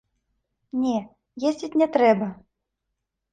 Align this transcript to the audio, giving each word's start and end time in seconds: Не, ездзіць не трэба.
Не, 0.85 0.93
ездзіць 1.51 1.79
не 1.83 1.87
трэба. 1.99 2.31